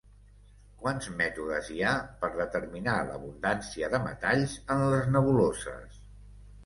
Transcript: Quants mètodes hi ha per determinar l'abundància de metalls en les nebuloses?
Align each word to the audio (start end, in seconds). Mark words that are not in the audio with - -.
Quants 0.83 1.09
mètodes 1.19 1.69
hi 1.75 1.83
ha 1.89 1.91
per 2.23 2.31
determinar 2.39 2.95
l'abundància 3.11 3.91
de 3.97 4.01
metalls 4.07 4.57
en 4.77 4.83
les 4.95 5.09
nebuloses? 5.19 6.01